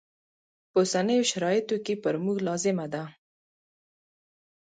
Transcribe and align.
په 0.71 0.77
اوسنیو 0.81 1.29
شرایطو 1.31 1.77
کې 1.85 1.93
پر 2.03 2.15
موږ 2.23 2.37
لازمه 2.47 2.85
ده. 2.93 3.03